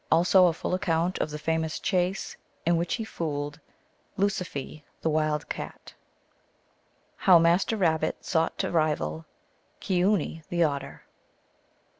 ALSO 0.11 0.47
A 0.47 0.53
FULL 0.53 0.73
ACCOUNT 0.73 1.19
OF 1.19 1.29
THE 1.29 1.37
FAMOUS 1.37 1.79
CHASE, 1.79 2.35
IN 2.65 2.75
WHICH 2.75 2.95
HE 2.95 3.03
FOOLED 3.05 3.59
LUSIFEE, 4.17 4.83
THE 5.03 5.09
WILD 5.11 5.47
CAT. 5.47 5.93
1 5.93 5.93
I. 7.19 7.23
How 7.25 7.37
Master 7.37 7.77
Rabbit 7.77 8.25
sought 8.25 8.57
to 8.57 8.71
rival 8.71 9.27
Keeoony, 9.79 10.41
the 10.49 10.63
Otter. 10.63 11.03